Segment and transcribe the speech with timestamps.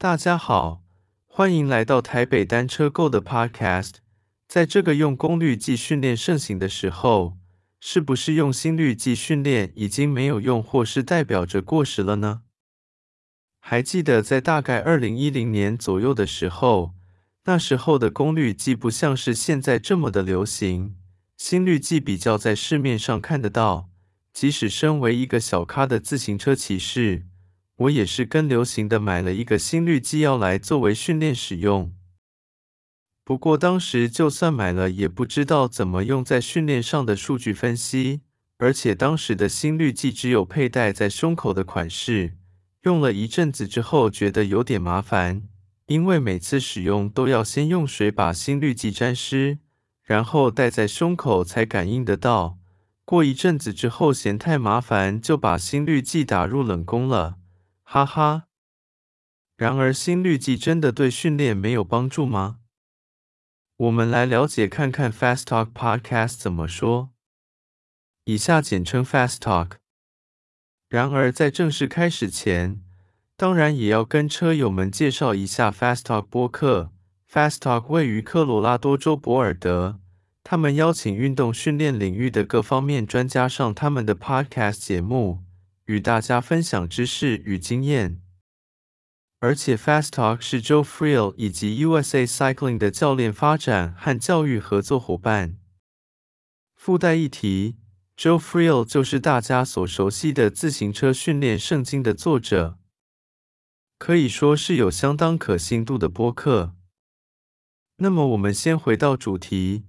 [0.00, 0.84] 大家好，
[1.26, 3.94] 欢迎来到台北单车购的 Podcast。
[4.46, 7.36] 在这个用功率计训练盛行的时候，
[7.80, 12.42] 是不是用心率计训练已经没有用，或是代表着过时了呢？
[13.58, 16.94] 还记得在大概二零一零年左右的时候，
[17.46, 20.94] 那时候的功率计不像是现在这么的流行，
[21.36, 23.90] 心率计比较在市面上看得到。
[24.32, 27.26] 即使身为一个小咖的自行车骑士，
[27.78, 31.94] 我也是跟流行的买了一个心率计要来作为训练使用。
[33.24, 38.22] 不过当时就算买了，也不知道怎么用在训练上的数据分析，
[38.56, 42.38] 而且当时的心率计只有佩戴在胸口的款式，
[42.82, 45.42] 用了一阵子之后觉得有点麻烦，
[45.86, 49.58] 因为每次使用都要先用水把心率计沾湿，
[50.02, 52.58] 然后戴在胸口才感应得到。
[53.04, 57.36] 过一阵子之后，嫌太麻烦，就把心率计打入冷宫了，
[57.90, 58.48] 哈哈。
[59.56, 62.58] 然而，心率计真的对训练没有帮助吗？
[63.78, 67.14] 我们来了解看看 Fast Talk Podcast 怎么说。
[68.24, 69.78] 以下简称 Fast Talk。
[70.90, 72.82] 然而，在正式开始前，
[73.38, 76.92] 当然也要跟车友们介绍一下 Fast Talk 播客。
[77.26, 79.98] Fast Talk 位于科罗拉多州博尔德。
[80.44, 85.42] 他们邀请运动训练领域的各方面专家上他们的 Podcast 节目，
[85.88, 88.22] 与大家分享知识与经验。
[89.40, 95.58] 而且 Fast Talk 是 Joe Friel 以及 USA Cycling 的教练发展和教育合作伙伴。
[96.74, 97.76] 附带一提
[98.16, 102.78] ，Joe Friel 就是大家所熟悉的自行车训练圣经的作者，
[103.96, 106.74] 可以说是有相当可信度的播客。
[107.98, 109.84] 那么，我们先回到主题。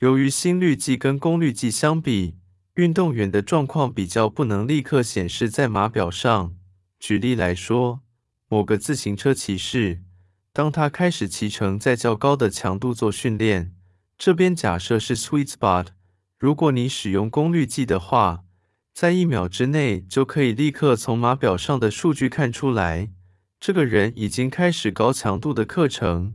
[0.00, 2.36] 由于心率计跟功率计相比，
[2.74, 6.56] 运动员的状况比较不能立刻显示在码表上。
[6.98, 8.00] 举例来说，
[8.48, 10.02] 某个自行车骑士，
[10.52, 13.72] 当他开始骑乘在较高的强度做训练，
[14.18, 15.88] 这边假设是 sweet spot。
[16.36, 18.42] 如果你使用功率计的话，
[18.92, 23.12] 在一秒之内就可以立刻从码表上的数据看出来，
[23.60, 26.34] 这个人已经开始高强度的课程。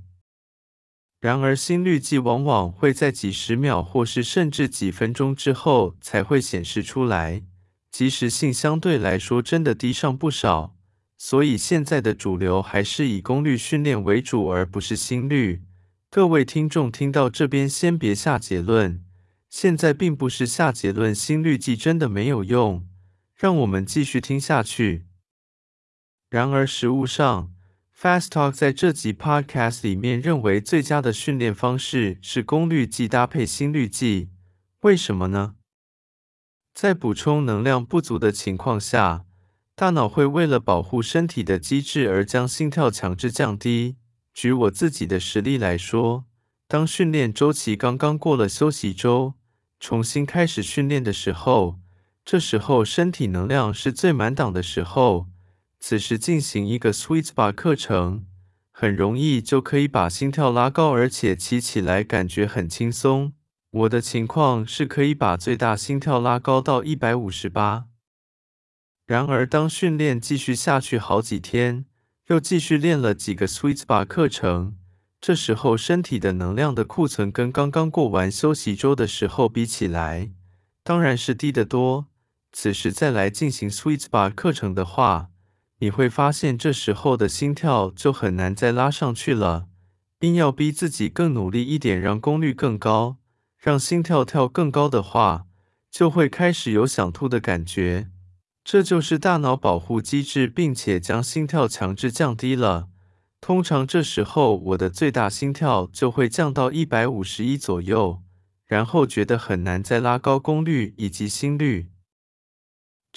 [1.20, 7.44] 然而，心率计往往会在几十秒或是甚至几分钟之后才会显示出来，
[7.92, 10.78] 及时性相对来说真的低上不少。
[11.18, 15.64] 所以现在的主流还是以功率训练为主，而不是心率。
[16.10, 19.04] 各位听众听到这边先别下结论，
[19.50, 22.88] 现在并不是下结论心率计真的没有用，
[23.36, 25.08] 让我们继续听下去。
[26.30, 27.52] 然而实物上
[28.02, 34.30] ，Fast Talk 在这集 Podcast 里面认为最佳的训练方式是功率计搭配心率计，
[34.84, 35.56] 为什么呢？
[36.74, 39.26] 在补充能量不足的情况下，
[39.76, 43.98] 大脑会为了保护身体的机制而将心跳强制降低。
[44.34, 46.24] 举我自己的实例来说，
[46.70, 49.34] 当训练周期刚刚过了休息周，
[49.78, 51.80] 重新开始训练的时候，
[52.24, 55.28] 这时候身体能量是最满档的时候。
[55.80, 58.26] 此时进行一个 Sweet Spa 课程，
[58.72, 63.34] 很容易就可以把心跳拉高，而且骑起来感觉很轻松。
[63.72, 67.86] 我的情况是可以把最大心跳拉高到一百五十八。
[69.06, 71.86] 然而，当训练继续下去好几天，
[72.28, 74.78] 又继续练了几个 Sweet Spa 课程，
[75.22, 80.32] 这时候身体的能量的库存跟刚刚过完休息周的时候比起来，
[80.84, 82.08] 当然是低得多。
[82.52, 85.30] 此时再来进行 Sweet Spa 课程的话，
[85.80, 89.68] 你会发现，这时候的心跳就很难再拉上去了。
[90.22, 93.18] 硬要逼自己更努力一点，让功率更高，
[93.58, 95.46] 让心跳跳更高的话，
[95.90, 98.10] 就会开始有想吐的感觉。
[98.64, 102.90] 这就是大脑保护机制，并且将心跳强制降低了。
[103.40, 108.22] 通常这时候，我的最大心跳就会降到一百五十一左右，
[108.66, 111.88] 然后觉得很难再拉高功率以及心率。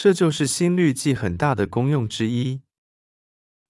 [0.02, 2.62] 这就是心率计很大的功用之一。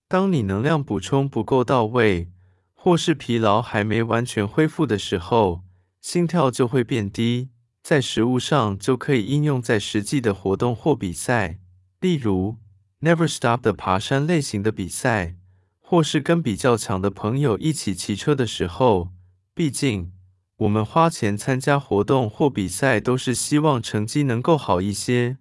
[0.08, 2.30] 当你能量补充不够到位，
[2.72, 5.60] 或是疲劳还没完全恢复的时候，
[6.00, 7.50] 心跳就会变低。
[7.82, 11.58] 在食物上就可以应用在实际的活动或比赛，
[12.00, 12.56] 例如
[13.02, 15.36] Never Stop 的爬山类型的比赛，
[15.80, 19.10] 或是跟比较强的朋友一起骑车的时候。
[19.52, 20.10] 毕竟，
[20.56, 25.36] 我们花钱参加活动或比赛，都是希望成绩能够好一些。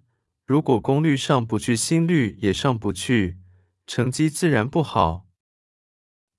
[0.52, 3.38] 如果功率上不去，心率也上不去，
[3.86, 5.26] 成绩自然不好。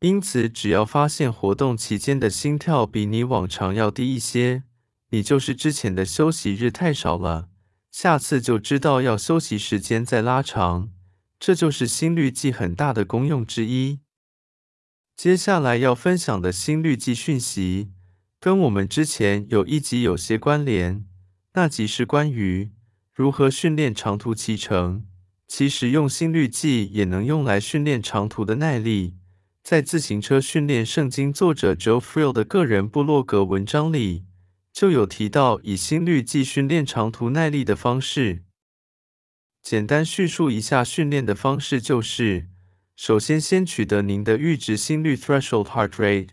[0.01, 4.65] 因此，只要发现活动期间的心跳比你往常要低一些，
[5.10, 7.50] 你就是之前的休息日太少了，
[7.89, 10.92] 下次就知道要休息时间再拉长。
[11.39, 14.01] 这就是心率计很大的功用之一。
[15.18, 17.89] 接下来要分享的心率计讯息，
[18.39, 21.04] 跟我们之前有一集有些关联，
[21.54, 22.69] 那集是关于
[23.13, 25.06] 如何训练长途骑乘。
[25.48, 29.13] 其实用心率计也能用来训练长途的耐力。
[29.63, 34.25] 在自行车训练圣经作者 Joe Friel 的个人部落格文章里，
[34.74, 38.44] 就有提到以心率计训练长途耐力的方式。
[39.62, 42.50] 简单叙述一下训练的方式，就是
[42.95, 46.30] 首先先取得您的阈值心率 （threshold heart rate），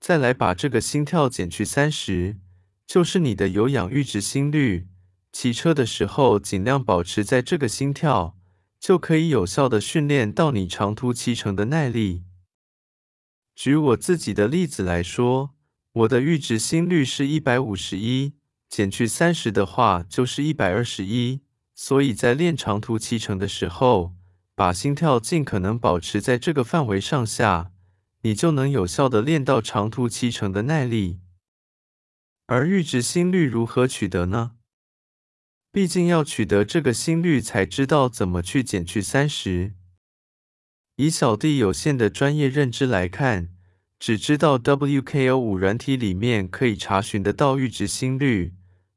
[0.00, 2.38] 再来把这个心跳减去三十，
[2.86, 4.88] 就是你的有氧阈值心率。
[5.32, 8.36] 骑车的时候尽量保持在这个心跳，
[8.78, 12.24] 就可以有效的训练到你长途骑乘的耐力。
[13.54, 15.54] 举我自己的例子来说，
[15.92, 18.34] 我的阈值心率是一百五十一，
[18.68, 21.40] 减去三十的话就是一百二十一。
[21.74, 24.14] 所以在练长途骑乘的时候，
[24.54, 27.72] 把心跳尽可能保持在这个范围上下，
[28.20, 31.20] 你就能有效的练到长途骑乘的耐力。
[32.46, 34.52] 而阈值心率如何取得呢？
[35.72, 39.72] 毕竟要取得这个心率，才知道怎么去减去三十。
[40.96, 43.48] 以小弟有限的专业认知来看，
[43.98, 48.52] 只知道 WKO 五软体里面可以查询得到阈值心率。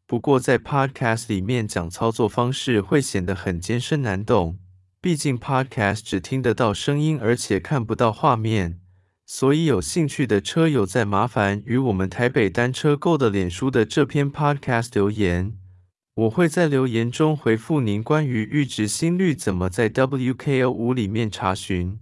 [0.06, 4.60] 不过在 Podcast 里面讲操作方式会显得很艰深难懂，
[5.00, 8.81] 毕竟 Podcast 只听得到声音，而且看不到画面。
[9.25, 15.57] 所以有兴趣的车友再麻烦与我们台北单车购的脸书的这篇 Podcast 留言。
[16.15, 22.00] 我会在留言中回复您关于阈值心率怎么在 WKO 五里面查询。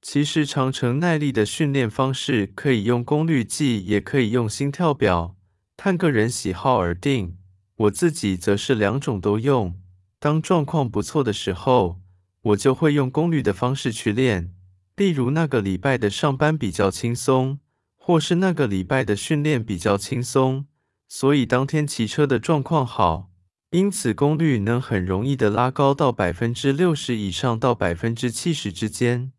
[0.00, 5.36] 其实长程耐力的训练方式可以用功率计，也可以用心跳表，
[5.76, 7.36] 看个人喜好而定。
[7.76, 9.78] 我自己则是两种都用。
[10.18, 12.00] 当状况不错的时候，
[12.40, 14.54] 我就会用功率的方式去练。
[14.96, 17.58] 例如那个礼拜的上班比较轻松，
[17.96, 20.64] 或是那个礼拜的训练比较轻松。
[21.08, 23.30] 所以当天骑车的状况好，
[23.70, 29.32] 因此功率能很容易的拉高到百分之六十以上到百分之七十之间。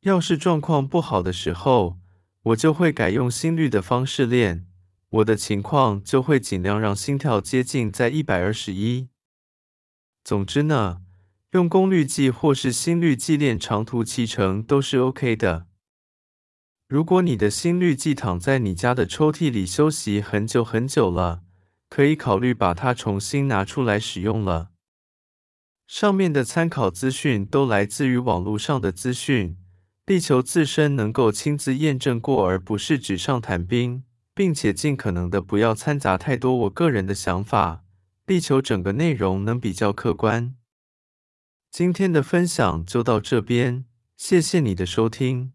[0.00, 1.98] 要是状况不好的时候，
[2.42, 4.66] 我就会改用心率的方式练，
[5.10, 9.08] 我的情况就会尽量让心跳接近在一百二十一。
[10.22, 11.02] 总之呢，
[11.52, 15.66] 用功率计或是心率计练长途骑乘都是 OK 的。
[16.88, 21.42] 如果你的心率计躺在你家的抽屉里休息很久很久了，
[21.90, 24.70] 可以考虑把它重新拿出来使用了。
[25.86, 29.58] 上面的参考资讯都来自于网络上的资讯，
[30.06, 37.84] 力求自身能够亲自验证过，而不是纸上谈兵，并且尽可能的不要掺杂太多我个人的想法，
[38.24, 40.54] 力求整个内容能比较客观。
[41.70, 43.84] 今天的分享就到这边，
[44.16, 45.52] 谢谢你的收听。